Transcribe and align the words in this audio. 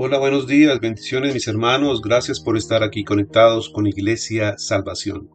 Hola, 0.00 0.20
buenos 0.20 0.46
días, 0.46 0.78
bendiciones 0.78 1.34
mis 1.34 1.48
hermanos, 1.48 2.00
gracias 2.00 2.38
por 2.38 2.56
estar 2.56 2.84
aquí 2.84 3.02
conectados 3.02 3.68
con 3.68 3.88
Iglesia 3.88 4.56
Salvación. 4.56 5.28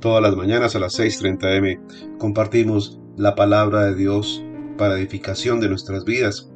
Todas 0.00 0.22
las 0.22 0.36
mañanas 0.36 0.76
a 0.76 0.78
las 0.78 1.00
6.30 1.00 1.80
am 1.80 2.16
compartimos 2.16 3.00
la 3.16 3.34
palabra 3.34 3.86
de 3.86 3.96
Dios 3.96 4.40
para 4.76 4.96
edificación 4.96 5.58
de 5.58 5.68
nuestras 5.68 6.04
vidas. 6.04 6.48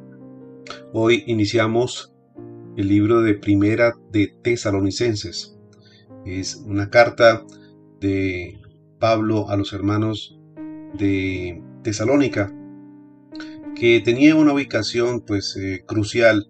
Hoy 0.93 1.25
iniciamos 1.27 2.13
el 2.77 2.87
libro 2.87 3.21
de 3.21 3.33
Primera 3.33 3.93
de 4.09 4.33
Tesalonicenses. 4.41 5.57
Es 6.25 6.55
una 6.65 6.89
carta 6.89 7.43
de 7.99 8.57
Pablo 8.99 9.49
a 9.49 9.57
los 9.57 9.73
hermanos 9.73 10.39
de 10.93 11.61
Tesalónica 11.83 12.55
que 13.75 13.99
tenía 13.99 14.33
una 14.33 14.53
ubicación 14.53 15.19
pues 15.19 15.57
eh, 15.57 15.83
crucial 15.85 16.47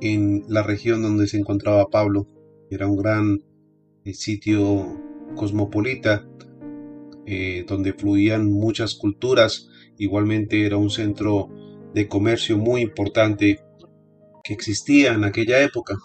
en 0.00 0.44
la 0.48 0.62
región 0.62 1.02
donde 1.02 1.26
se 1.26 1.38
encontraba 1.38 1.90
Pablo. 1.90 2.26
Era 2.70 2.86
un 2.86 2.96
gran 2.96 3.42
eh, 4.04 4.14
sitio 4.14 5.00
cosmopolita 5.36 6.26
eh, 7.26 7.64
donde 7.66 7.92
fluían 7.92 8.50
muchas 8.50 8.94
culturas. 8.94 9.68
Igualmente 9.98 10.64
era 10.64 10.76
un 10.76 10.90
centro 10.90 11.48
de 11.94 12.08
comercio 12.08 12.58
muy 12.58 12.82
importante 12.82 13.60
que 14.44 14.52
existía 14.52 15.14
en 15.14 15.24
aquella 15.24 15.62
época. 15.62 15.96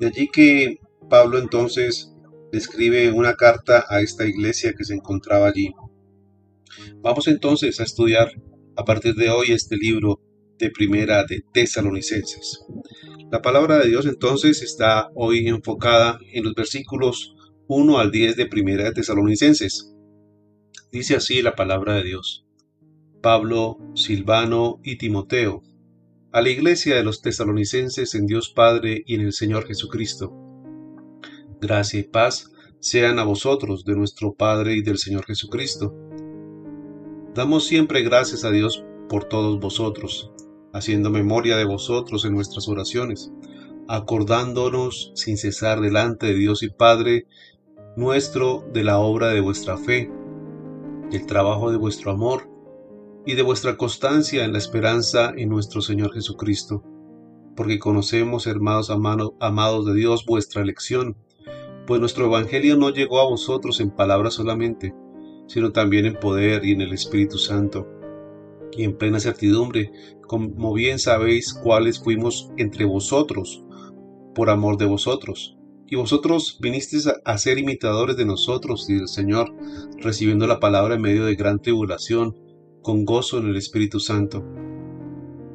De 0.00 0.08
allí 0.08 0.28
que 0.28 0.78
Pablo 1.08 1.38
entonces 1.38 2.12
escribe 2.52 3.12
una 3.12 3.34
carta 3.34 3.84
a 3.88 4.00
esta 4.00 4.26
iglesia 4.26 4.74
que 4.76 4.84
se 4.84 4.94
encontraba 4.94 5.48
allí. 5.48 5.72
Vamos 6.96 7.28
entonces 7.28 7.78
a 7.80 7.84
estudiar 7.84 8.32
a 8.76 8.84
partir 8.84 9.14
de 9.14 9.30
hoy 9.30 9.52
este 9.52 9.76
libro 9.76 10.20
de 10.64 10.70
primera 10.70 11.24
de 11.24 11.44
Tesalonicenses. 11.52 12.64
La 13.30 13.42
palabra 13.42 13.78
de 13.78 13.88
Dios 13.88 14.06
entonces 14.06 14.62
está 14.62 15.10
hoy 15.14 15.46
enfocada 15.46 16.18
en 16.32 16.44
los 16.44 16.54
versículos 16.54 17.34
1 17.66 17.98
al 17.98 18.10
10 18.10 18.36
de 18.36 18.46
primera 18.46 18.84
de 18.84 18.92
Tesalonicenses. 18.92 19.94
Dice 20.90 21.16
así 21.16 21.42
la 21.42 21.54
palabra 21.54 21.96
de 21.96 22.04
Dios. 22.04 22.46
Pablo, 23.20 23.76
Silvano 23.94 24.80
y 24.82 24.96
Timoteo, 24.96 25.62
a 26.32 26.40
la 26.40 26.48
iglesia 26.48 26.96
de 26.96 27.04
los 27.04 27.20
tesalonicenses 27.20 28.14
en 28.14 28.26
Dios 28.26 28.48
Padre 28.48 29.02
y 29.04 29.16
en 29.16 29.20
el 29.20 29.34
Señor 29.34 29.66
Jesucristo. 29.66 30.32
Gracia 31.60 32.00
y 32.00 32.04
paz 32.04 32.50
sean 32.80 33.18
a 33.18 33.24
vosotros 33.24 33.84
de 33.84 33.96
nuestro 33.96 34.32
Padre 34.32 34.76
y 34.76 34.82
del 34.82 34.96
Señor 34.96 35.26
Jesucristo. 35.26 35.94
Damos 37.34 37.66
siempre 37.66 38.02
gracias 38.02 38.44
a 38.44 38.50
Dios 38.50 38.82
por 39.08 39.24
todos 39.24 39.60
vosotros 39.60 40.30
haciendo 40.74 41.08
memoria 41.08 41.56
de 41.56 41.64
vosotros 41.64 42.24
en 42.24 42.34
nuestras 42.34 42.68
oraciones, 42.68 43.32
acordándonos 43.88 45.12
sin 45.14 45.38
cesar 45.38 45.80
delante 45.80 46.26
de 46.26 46.34
Dios 46.34 46.62
y 46.62 46.68
Padre 46.68 47.26
nuestro 47.96 48.64
de 48.72 48.82
la 48.82 48.98
obra 48.98 49.28
de 49.28 49.40
vuestra 49.40 49.78
fe, 49.78 50.10
del 51.10 51.26
trabajo 51.26 51.70
de 51.70 51.76
vuestro 51.76 52.10
amor 52.10 52.50
y 53.24 53.34
de 53.34 53.42
vuestra 53.42 53.76
constancia 53.76 54.44
en 54.44 54.52
la 54.52 54.58
esperanza 54.58 55.32
en 55.36 55.48
nuestro 55.48 55.80
Señor 55.80 56.12
Jesucristo, 56.12 56.82
porque 57.54 57.78
conocemos, 57.78 58.48
hermanos 58.48 58.90
amados 58.90 59.86
de 59.86 59.94
Dios, 59.94 60.26
vuestra 60.26 60.60
elección, 60.60 61.16
pues 61.86 62.00
nuestro 62.00 62.26
Evangelio 62.26 62.76
no 62.76 62.90
llegó 62.90 63.20
a 63.20 63.28
vosotros 63.28 63.78
en 63.80 63.90
palabras 63.90 64.34
solamente, 64.34 64.92
sino 65.46 65.70
también 65.70 66.06
en 66.06 66.18
poder 66.18 66.64
y 66.64 66.72
en 66.72 66.80
el 66.80 66.92
Espíritu 66.92 67.38
Santo 67.38 67.93
y 68.76 68.84
en 68.84 68.96
plena 68.96 69.20
certidumbre, 69.20 69.90
como 70.26 70.72
bien 70.72 70.98
sabéis 70.98 71.52
cuáles 71.54 71.98
fuimos 72.02 72.50
entre 72.56 72.84
vosotros, 72.84 73.62
por 74.34 74.50
amor 74.50 74.76
de 74.76 74.86
vosotros. 74.86 75.56
Y 75.86 75.96
vosotros 75.96 76.58
vinisteis 76.60 77.08
a 77.24 77.38
ser 77.38 77.58
imitadores 77.58 78.16
de 78.16 78.24
nosotros 78.24 78.88
y 78.88 78.94
del 78.94 79.08
Señor, 79.08 79.54
recibiendo 79.98 80.46
la 80.46 80.60
palabra 80.60 80.94
en 80.94 81.02
medio 81.02 81.24
de 81.24 81.36
gran 81.36 81.60
tribulación, 81.60 82.36
con 82.82 83.04
gozo 83.04 83.38
en 83.38 83.48
el 83.48 83.56
Espíritu 83.56 84.00
Santo. 84.00 84.44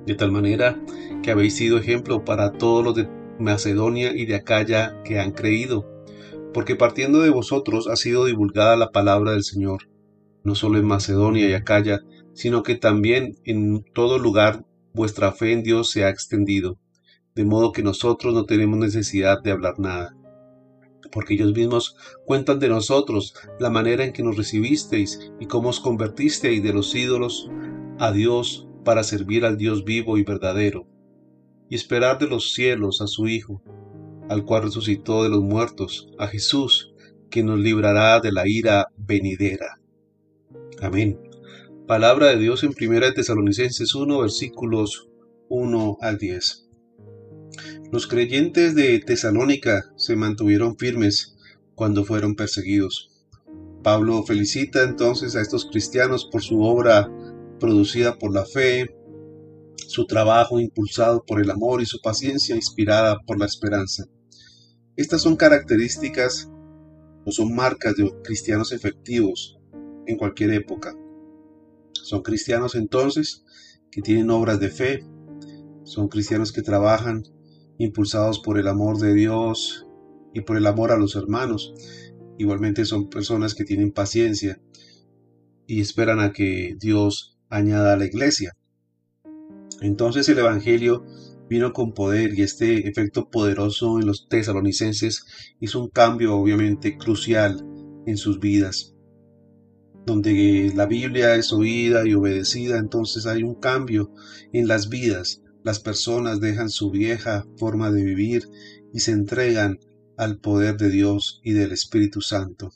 De 0.05 0.15
tal 0.15 0.31
manera 0.31 0.81
que 1.21 1.31
habéis 1.31 1.55
sido 1.55 1.77
ejemplo 1.77 2.25
para 2.25 2.53
todos 2.53 2.83
los 2.83 2.95
de 2.95 3.07
Macedonia 3.39 4.11
y 4.15 4.25
de 4.25 4.35
Acaya 4.35 5.01
que 5.03 5.19
han 5.19 5.31
creído, 5.31 5.85
porque 6.53 6.75
partiendo 6.75 7.21
de 7.21 7.29
vosotros 7.29 7.87
ha 7.87 7.95
sido 7.95 8.25
divulgada 8.25 8.75
la 8.75 8.91
palabra 8.91 9.31
del 9.31 9.43
Señor, 9.43 9.89
no 10.43 10.55
solo 10.55 10.79
en 10.79 10.85
Macedonia 10.85 11.47
y 11.47 11.53
Acaya, 11.53 12.01
sino 12.33 12.63
que 12.63 12.75
también 12.75 13.37
en 13.45 13.83
todo 13.93 14.17
lugar 14.19 14.65
vuestra 14.93 15.31
fe 15.31 15.53
en 15.53 15.63
Dios 15.63 15.91
se 15.91 16.03
ha 16.03 16.09
extendido, 16.09 16.77
de 17.35 17.45
modo 17.45 17.71
que 17.71 17.83
nosotros 17.83 18.33
no 18.33 18.45
tenemos 18.45 18.79
necesidad 18.79 19.41
de 19.41 19.51
hablar 19.51 19.79
nada. 19.79 20.15
Porque 21.11 21.35
ellos 21.35 21.53
mismos 21.53 21.95
cuentan 22.25 22.59
de 22.59 22.69
nosotros 22.69 23.33
la 23.59 23.69
manera 23.69 24.03
en 24.03 24.13
que 24.13 24.23
nos 24.23 24.37
recibisteis 24.37 25.31
y 25.39 25.47
cómo 25.47 25.69
os 25.69 25.79
convertisteis 25.79 26.61
de 26.61 26.73
los 26.73 26.93
ídolos 26.93 27.49
a 27.97 28.11
Dios 28.11 28.67
para 28.83 29.03
servir 29.03 29.45
al 29.45 29.57
Dios 29.57 29.83
vivo 29.83 30.17
y 30.17 30.23
verdadero, 30.23 30.87
y 31.69 31.75
esperar 31.75 32.19
de 32.19 32.27
los 32.27 32.53
cielos 32.53 33.01
a 33.01 33.07
su 33.07 33.27
Hijo, 33.27 33.61
al 34.29 34.45
cual 34.45 34.63
resucitó 34.63 35.23
de 35.23 35.29
los 35.29 35.41
muertos, 35.41 36.09
a 36.17 36.27
Jesús, 36.27 36.93
que 37.29 37.43
nos 37.43 37.59
librará 37.59 38.19
de 38.19 38.31
la 38.31 38.47
ira 38.47 38.87
venidera. 38.97 39.79
Amén. 40.81 41.28
Palabra 41.89 42.27
de 42.27 42.37
Dios 42.37 42.63
en 42.63 42.75
1 42.79 43.13
Tesalonicenses 43.15 43.95
1, 43.95 44.19
versículos 44.19 45.09
1 45.49 45.97
al 46.01 46.19
10. 46.19 46.69
Los 47.91 48.05
creyentes 48.05 48.75
de 48.75 48.99
Tesalónica 48.99 49.91
se 49.95 50.15
mantuvieron 50.15 50.77
firmes 50.77 51.35
cuando 51.73 52.05
fueron 52.05 52.35
perseguidos. 52.35 53.09
Pablo 53.81 54.21
felicita 54.21 54.83
entonces 54.83 55.35
a 55.35 55.41
estos 55.41 55.65
cristianos 55.65 56.29
por 56.31 56.43
su 56.43 56.61
obra 56.61 57.11
producida 57.59 58.19
por 58.19 58.35
la 58.35 58.45
fe, 58.45 58.95
su 59.75 60.05
trabajo 60.05 60.59
impulsado 60.59 61.23
por 61.25 61.41
el 61.41 61.49
amor 61.49 61.81
y 61.81 61.87
su 61.87 61.99
paciencia 62.01 62.55
inspirada 62.55 63.17
por 63.25 63.39
la 63.39 63.47
esperanza. 63.47 64.05
Estas 64.95 65.23
son 65.23 65.35
características 65.35 66.51
o 67.25 67.31
son 67.31 67.55
marcas 67.55 67.95
de 67.95 68.13
cristianos 68.23 68.73
efectivos 68.73 69.57
en 70.05 70.17
cualquier 70.17 70.53
época. 70.53 70.95
Son 72.09 72.23
cristianos 72.23 72.73
entonces 72.73 73.43
que 73.91 74.01
tienen 74.01 74.31
obras 74.31 74.59
de 74.59 74.69
fe, 74.69 75.05
son 75.83 76.07
cristianos 76.07 76.51
que 76.51 76.63
trabajan 76.63 77.21
impulsados 77.77 78.39
por 78.39 78.57
el 78.57 78.67
amor 78.67 78.97
de 78.97 79.13
Dios 79.13 79.85
y 80.33 80.41
por 80.41 80.57
el 80.57 80.65
amor 80.65 80.91
a 80.91 80.97
los 80.97 81.15
hermanos. 81.15 81.71
Igualmente 82.39 82.85
son 82.85 83.11
personas 83.11 83.53
que 83.53 83.63
tienen 83.63 83.91
paciencia 83.91 84.59
y 85.67 85.81
esperan 85.81 86.19
a 86.19 86.33
que 86.33 86.75
Dios 86.79 87.37
añada 87.47 87.93
a 87.93 87.97
la 87.97 88.05
iglesia. 88.05 88.57
Entonces 89.79 90.27
el 90.29 90.39
Evangelio 90.39 91.05
vino 91.47 91.73
con 91.73 91.93
poder 91.93 92.33
y 92.33 92.41
este 92.41 92.89
efecto 92.89 93.29
poderoso 93.29 93.99
en 93.99 94.07
los 94.07 94.27
tesalonicenses 94.27 95.27
hizo 95.59 95.79
un 95.79 95.89
cambio 95.89 96.35
obviamente 96.35 96.97
crucial 96.97 97.63
en 98.07 98.17
sus 98.17 98.39
vidas 98.39 98.95
donde 100.09 100.71
la 100.75 100.87
Biblia 100.87 101.35
es 101.35 101.53
oída 101.53 102.05
y 102.05 102.15
obedecida, 102.15 102.77
entonces 102.77 103.27
hay 103.27 103.43
un 103.43 103.55
cambio 103.55 104.11
en 104.51 104.67
las 104.67 104.89
vidas. 104.89 105.41
Las 105.63 105.79
personas 105.79 106.39
dejan 106.39 106.69
su 106.69 106.89
vieja 106.89 107.45
forma 107.57 107.91
de 107.91 108.03
vivir 108.03 108.49
y 108.91 109.01
se 109.01 109.11
entregan 109.11 109.79
al 110.17 110.39
poder 110.39 110.77
de 110.77 110.89
Dios 110.89 111.41
y 111.43 111.53
del 111.53 111.71
Espíritu 111.71 112.21
Santo. 112.21 112.71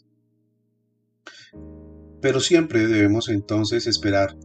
Pero 2.22 2.40
siempre 2.40 2.88
debemos 2.88 3.30
entonces 3.30 3.88
esperar 3.88 4.38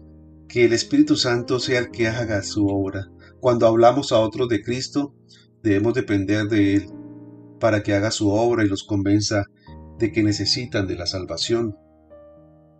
que 0.48 0.64
el 0.64 0.72
Espíritu 0.72 1.16
Santo 1.16 1.60
sea 1.60 1.80
el 1.80 1.90
que 1.90 2.08
haga 2.08 2.42
su 2.42 2.66
obra. 2.68 3.10
Cuando 3.38 3.66
hablamos 3.66 4.12
a 4.12 4.18
otros 4.18 4.48
de 4.48 4.62
Cristo, 4.62 5.14
debemos 5.62 5.92
depender 5.92 6.48
de 6.48 6.74
Él 6.74 6.86
para 7.60 7.82
que 7.82 7.92
haga 7.92 8.10
su 8.10 8.30
obra 8.30 8.64
y 8.64 8.68
los 8.68 8.82
convenza 8.82 9.44
de 9.98 10.10
que 10.10 10.22
necesitan 10.22 10.86
de 10.86 10.96
la 10.96 11.06
salvación. 11.06 11.76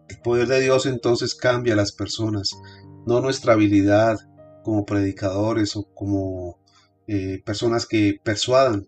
El 0.09 0.19
poder 0.21 0.49
de 0.49 0.61
Dios 0.61 0.87
entonces 0.87 1.35
cambia 1.35 1.75
a 1.75 1.77
las 1.77 1.93
personas, 1.93 2.57
no 3.07 3.21
nuestra 3.21 3.55
habilidad 3.55 4.19
como 4.65 4.85
predicadores 4.85 5.77
o 5.77 5.85
como 5.95 6.59
eh, 7.07 7.43
personas 7.45 7.87
que 7.87 8.21
persuadan. 8.23 8.87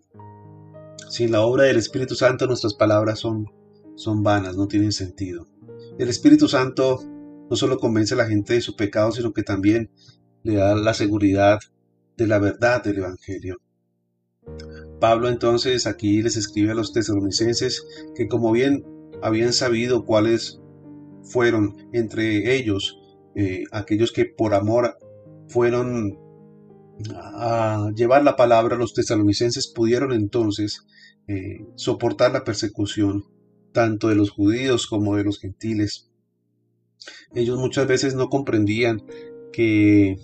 Sin 1.09 1.31
la 1.31 1.41
obra 1.41 1.63
del 1.63 1.77
Espíritu 1.77 2.15
Santo 2.15 2.47
nuestras 2.47 2.73
palabras 2.73 3.19
son, 3.19 3.47
son 3.95 4.23
vanas, 4.23 4.55
no 4.55 4.67
tienen 4.67 4.91
sentido. 4.91 5.47
El 5.97 6.09
Espíritu 6.09 6.47
Santo 6.47 7.03
no 7.49 7.55
solo 7.55 7.79
convence 7.79 8.13
a 8.13 8.17
la 8.17 8.27
gente 8.27 8.53
de 8.53 8.61
su 8.61 8.75
pecado, 8.75 9.11
sino 9.11 9.33
que 9.33 9.43
también 9.43 9.89
le 10.43 10.55
da 10.55 10.75
la 10.75 10.93
seguridad 10.93 11.59
de 12.15 12.27
la 12.27 12.39
verdad 12.39 12.83
del 12.83 12.99
Evangelio. 12.99 13.57
Pablo 14.99 15.27
entonces 15.27 15.85
aquí 15.85 16.21
les 16.21 16.37
escribe 16.37 16.71
a 16.71 16.75
los 16.75 16.93
tesalonicenses 16.93 17.85
que 18.15 18.27
como 18.27 18.51
bien 18.51 18.85
habían 19.21 19.51
sabido 19.51 20.05
cuáles 20.05 20.60
fueron 21.31 21.89
entre 21.93 22.55
ellos 22.55 22.97
eh, 23.35 23.63
aquellos 23.71 24.11
que 24.11 24.25
por 24.25 24.53
amor 24.53 24.97
fueron 25.47 26.19
a 27.15 27.89
llevar 27.95 28.23
la 28.23 28.35
palabra, 28.35 28.75
los 28.75 28.93
tesalonicenses 28.93 29.67
pudieron 29.67 30.11
entonces 30.11 30.85
eh, 31.27 31.65
soportar 31.75 32.31
la 32.31 32.43
persecución 32.43 33.25
tanto 33.71 34.09
de 34.09 34.15
los 34.15 34.31
judíos 34.31 34.85
como 34.87 35.15
de 35.15 35.23
los 35.23 35.39
gentiles. 35.39 36.09
Ellos 37.33 37.57
muchas 37.57 37.87
veces 37.87 38.15
no 38.15 38.29
comprendían 38.29 39.01
que 39.51 40.17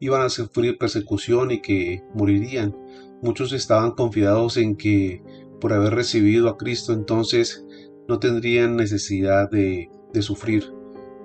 iban 0.00 0.22
a 0.22 0.28
sufrir 0.28 0.76
persecución 0.76 1.50
y 1.52 1.62
que 1.62 2.02
morirían. 2.14 2.76
Muchos 3.22 3.52
estaban 3.52 3.92
confiados 3.92 4.56
en 4.56 4.76
que 4.76 5.22
por 5.60 5.72
haber 5.72 5.94
recibido 5.94 6.48
a 6.48 6.58
Cristo 6.58 6.92
entonces 6.92 7.64
no 8.08 8.18
tendrían 8.18 8.76
necesidad 8.76 9.50
de, 9.50 9.90
sufrir. 10.20 10.72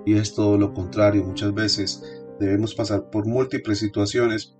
Y 0.04 0.14
es 0.16 0.34
todo 0.34 0.58
lo 0.58 0.74
contrario. 0.74 1.24
Muchas 1.24 1.54
veces 1.54 2.02
debemos 2.38 2.74
pasar 2.74 3.08
por 3.10 3.26
múltiples 3.26 3.78
situaciones 3.78 4.54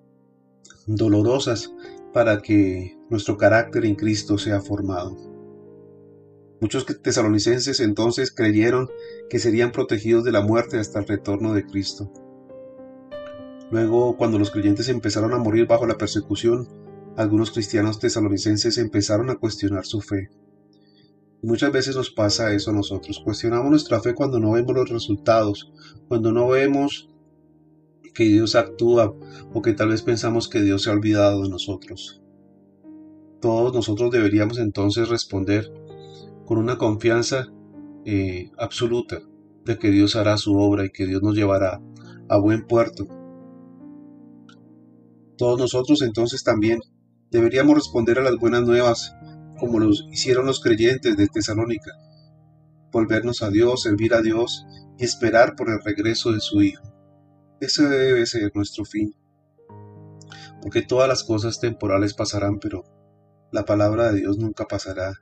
dolorosas 0.86 1.74
para 2.12 2.40
que 2.40 2.96
nuestro 3.10 3.36
carácter 3.36 3.84
en 3.84 3.94
Cristo 3.94 4.38
sea 4.38 4.60
formado. 4.60 5.16
Muchos 6.60 6.86
tesalonicenses 7.02 7.80
entonces 7.80 8.30
creyeron 8.30 8.88
que 9.28 9.38
serían 9.38 9.72
protegidos 9.72 10.22
de 10.24 10.32
la 10.32 10.42
muerte 10.42 10.78
hasta 10.78 11.00
el 11.00 11.08
retorno 11.08 11.52
de 11.54 11.66
Cristo. 11.66 12.12
Luego, 13.70 14.16
cuando 14.16 14.38
los 14.38 14.50
creyentes 14.50 14.88
empezaron 14.88 15.32
a 15.32 15.38
morir 15.38 15.66
bajo 15.66 15.86
la 15.86 15.98
persecución, 15.98 16.68
algunos 17.16 17.50
cristianos 17.50 17.98
tesalonicenses 17.98 18.78
empezaron 18.78 19.28
a 19.30 19.36
cuestionar 19.36 19.84
su 19.86 20.00
fe. 20.00 20.30
Muchas 21.42 21.72
veces 21.72 21.96
nos 21.96 22.10
pasa 22.10 22.54
eso 22.54 22.70
a 22.70 22.74
nosotros. 22.74 23.20
Cuestionamos 23.24 23.70
nuestra 23.70 24.00
fe 24.00 24.14
cuando 24.14 24.38
no 24.38 24.52
vemos 24.52 24.74
los 24.74 24.88
resultados, 24.88 25.72
cuando 26.08 26.32
no 26.32 26.48
vemos 26.48 27.08
que 28.14 28.24
Dios 28.24 28.54
actúa 28.54 29.14
o 29.52 29.62
que 29.62 29.72
tal 29.72 29.88
vez 29.88 30.02
pensamos 30.02 30.48
que 30.48 30.62
Dios 30.62 30.82
se 30.82 30.90
ha 30.90 30.92
olvidado 30.92 31.42
de 31.42 31.48
nosotros. 31.48 32.20
Todos 33.40 33.74
nosotros 33.74 34.10
deberíamos 34.10 34.58
entonces 34.58 35.08
responder 35.08 35.72
con 36.46 36.58
una 36.58 36.78
confianza 36.78 37.48
eh, 38.04 38.50
absoluta 38.58 39.20
de 39.64 39.78
que 39.78 39.90
Dios 39.90 40.16
hará 40.16 40.36
su 40.36 40.56
obra 40.56 40.84
y 40.84 40.90
que 40.90 41.06
Dios 41.06 41.22
nos 41.22 41.34
llevará 41.34 41.80
a 42.28 42.38
buen 42.38 42.66
puerto. 42.66 43.06
Todos 45.36 45.58
nosotros 45.58 46.02
entonces 46.02 46.44
también 46.44 46.80
deberíamos 47.30 47.74
responder 47.74 48.18
a 48.18 48.22
las 48.22 48.36
buenas 48.36 48.62
nuevas 48.62 49.14
como 49.62 49.78
lo 49.78 49.90
hicieron 50.10 50.46
los 50.46 50.58
creyentes 50.58 51.16
de 51.16 51.28
Tesalónica, 51.28 51.92
volvernos 52.90 53.42
a 53.42 53.48
Dios, 53.48 53.82
servir 53.82 54.12
a 54.12 54.20
Dios 54.20 54.66
y 54.98 55.04
esperar 55.04 55.54
por 55.54 55.70
el 55.70 55.80
regreso 55.80 56.32
de 56.32 56.40
su 56.40 56.62
Hijo. 56.62 56.82
Ese 57.60 57.86
debe 57.86 58.26
ser 58.26 58.50
nuestro 58.56 58.84
fin. 58.84 59.14
Porque 60.60 60.82
todas 60.82 61.08
las 61.08 61.22
cosas 61.22 61.60
temporales 61.60 62.12
pasarán, 62.12 62.58
pero 62.58 62.82
la 63.52 63.64
palabra 63.64 64.10
de 64.10 64.18
Dios 64.18 64.36
nunca 64.36 64.64
pasará 64.64 65.12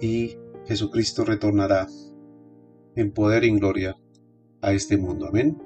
y 0.00 0.36
Jesucristo 0.68 1.24
retornará 1.24 1.88
en 2.94 3.10
poder 3.10 3.42
y 3.42 3.48
en 3.48 3.56
gloria 3.56 3.96
a 4.62 4.72
este 4.72 4.98
mundo. 4.98 5.26
Amén. 5.26 5.60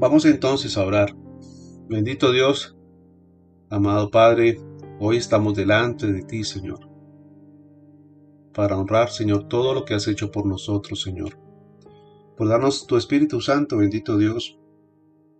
Vamos 0.00 0.24
entonces 0.24 0.76
a 0.76 0.84
orar. 0.84 1.14
Bendito 1.88 2.32
Dios, 2.32 2.76
amado 3.70 4.10
Padre, 4.10 4.58
hoy 5.04 5.16
estamos 5.16 5.56
delante 5.56 6.12
de 6.12 6.22
ti, 6.22 6.44
Señor, 6.44 6.88
para 8.54 8.78
honrar, 8.78 9.10
Señor, 9.10 9.48
todo 9.48 9.74
lo 9.74 9.84
que 9.84 9.94
has 9.94 10.06
hecho 10.06 10.30
por 10.30 10.46
nosotros, 10.46 11.02
Señor, 11.02 11.36
por 12.36 12.46
darnos 12.46 12.86
tu 12.86 12.96
Espíritu 12.96 13.40
Santo, 13.40 13.78
bendito 13.78 14.16
Dios, 14.16 14.60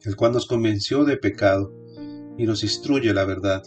el 0.02 0.16
cual 0.16 0.32
nos 0.32 0.46
convenció 0.46 1.04
de 1.04 1.16
pecado 1.16 1.72
y 2.36 2.44
nos 2.44 2.64
instruye 2.64 3.14
la 3.14 3.24
verdad. 3.24 3.62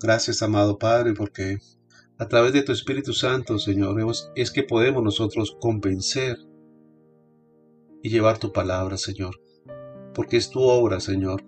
Gracias, 0.00 0.42
amado 0.42 0.76
Padre, 0.76 1.14
porque 1.14 1.58
a 2.18 2.26
través 2.26 2.52
de 2.52 2.62
tu 2.62 2.72
Espíritu 2.72 3.12
Santo, 3.12 3.60
Señor, 3.60 3.94
es 4.34 4.50
que 4.50 4.64
podemos 4.64 5.04
nosotros 5.04 5.56
convencer 5.60 6.36
y 8.02 8.08
llevar 8.08 8.38
tu 8.38 8.52
palabra, 8.52 8.96
Señor. 8.96 9.40
Porque 10.14 10.36
es 10.36 10.50
tu 10.50 10.62
obra, 10.62 10.98
Señor, 10.98 11.44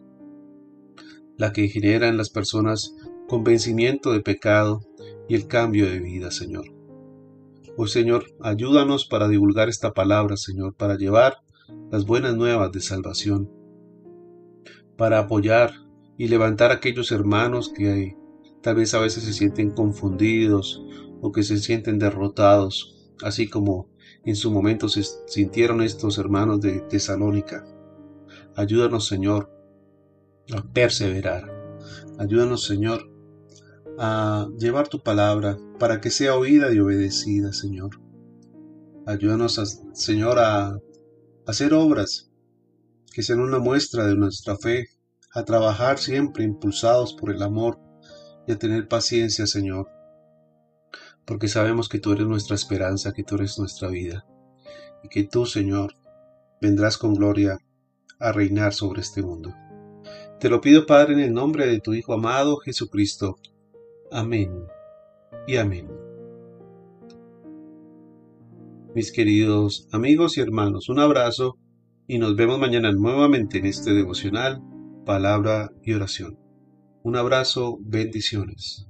la 1.36 1.52
que 1.52 1.66
genera 1.66 2.06
en 2.06 2.16
las 2.16 2.30
personas 2.30 2.94
convencimiento 3.32 4.12
de 4.12 4.20
pecado 4.20 4.82
y 5.26 5.34
el 5.34 5.46
cambio 5.46 5.86
de 5.86 6.00
vida, 6.00 6.30
Señor. 6.30 6.66
Hoy, 7.78 7.88
Señor, 7.88 8.26
ayúdanos 8.42 9.06
para 9.06 9.26
divulgar 9.26 9.70
esta 9.70 9.94
palabra, 9.94 10.36
Señor, 10.36 10.74
para 10.74 10.98
llevar 10.98 11.38
las 11.90 12.04
buenas 12.04 12.36
nuevas 12.36 12.70
de 12.72 12.82
salvación, 12.82 13.50
para 14.98 15.18
apoyar 15.18 15.72
y 16.18 16.28
levantar 16.28 16.72
a 16.72 16.74
aquellos 16.74 17.10
hermanos 17.10 17.72
que 17.74 18.18
Tal 18.60 18.76
vez 18.76 18.92
a 18.92 19.00
veces 19.00 19.24
se 19.24 19.32
sienten 19.32 19.70
confundidos 19.70 20.84
o 21.22 21.32
que 21.32 21.42
se 21.42 21.56
sienten 21.56 21.98
derrotados, 21.98 23.10
así 23.22 23.48
como 23.48 23.88
en 24.24 24.36
su 24.36 24.52
momento 24.52 24.90
se 24.90 25.02
sintieron 25.26 25.82
estos 25.82 26.18
hermanos 26.18 26.60
de 26.60 26.80
Tesalónica. 26.82 27.64
Ayúdanos, 28.54 29.08
Señor, 29.08 29.50
a 30.54 30.62
perseverar. 30.62 31.50
Ayúdanos, 32.18 32.64
Señor, 32.64 33.11
a 33.98 34.48
llevar 34.58 34.88
tu 34.88 35.00
palabra 35.00 35.58
para 35.78 36.00
que 36.00 36.10
sea 36.10 36.36
oída 36.36 36.72
y 36.72 36.78
obedecida, 36.78 37.52
Señor. 37.52 38.00
Ayúdanos, 39.06 39.60
Señor, 39.94 40.38
a 40.38 40.78
hacer 41.46 41.74
obras 41.74 42.30
que 43.12 43.22
sean 43.22 43.40
una 43.40 43.58
muestra 43.58 44.06
de 44.06 44.16
nuestra 44.16 44.56
fe, 44.56 44.86
a 45.34 45.44
trabajar 45.44 45.98
siempre 45.98 46.44
impulsados 46.44 47.14
por 47.14 47.30
el 47.30 47.42
amor 47.42 47.78
y 48.46 48.52
a 48.52 48.58
tener 48.58 48.88
paciencia, 48.88 49.46
Señor, 49.46 49.88
porque 51.24 51.48
sabemos 51.48 51.88
que 51.88 51.98
tú 51.98 52.12
eres 52.12 52.26
nuestra 52.26 52.56
esperanza, 52.56 53.12
que 53.12 53.24
tú 53.24 53.36
eres 53.36 53.58
nuestra 53.58 53.88
vida, 53.88 54.26
y 55.02 55.08
que 55.08 55.24
tú, 55.24 55.46
Señor, 55.46 55.94
vendrás 56.60 56.96
con 56.96 57.14
gloria 57.14 57.58
a 58.18 58.32
reinar 58.32 58.72
sobre 58.72 59.00
este 59.00 59.22
mundo. 59.22 59.54
Te 60.40 60.48
lo 60.48 60.60
pido, 60.60 60.86
Padre, 60.86 61.14
en 61.14 61.20
el 61.20 61.32
nombre 61.32 61.66
de 61.66 61.80
tu 61.80 61.94
Hijo 61.94 62.14
amado 62.14 62.56
Jesucristo. 62.58 63.36
Amén 64.12 64.66
y 65.46 65.56
amén. 65.56 65.88
Mis 68.94 69.10
queridos 69.10 69.88
amigos 69.90 70.36
y 70.36 70.42
hermanos, 70.42 70.90
un 70.90 70.98
abrazo 70.98 71.56
y 72.06 72.18
nos 72.18 72.36
vemos 72.36 72.58
mañana 72.58 72.92
nuevamente 72.92 73.56
en 73.56 73.64
este 73.64 73.94
devocional, 73.94 74.60
palabra 75.06 75.70
y 75.82 75.94
oración. 75.94 76.38
Un 77.02 77.16
abrazo, 77.16 77.78
bendiciones. 77.80 78.86